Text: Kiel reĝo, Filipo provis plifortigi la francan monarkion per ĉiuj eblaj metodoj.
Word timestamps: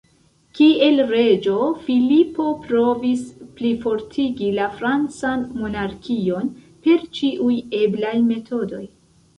Kiel 0.59 1.01
reĝo, 1.09 1.57
Filipo 1.89 2.47
provis 2.63 3.21
plifortigi 3.59 4.51
la 4.57 4.67
francan 4.81 5.45
monarkion 5.61 6.51
per 6.89 7.07
ĉiuj 7.21 7.57
eblaj 7.85 8.19
metodoj. 8.35 8.85